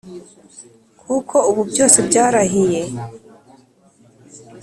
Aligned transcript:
kuko 1.01 1.35
ubu 1.49 1.61
byose 1.69 1.97
byarahire 2.07 2.81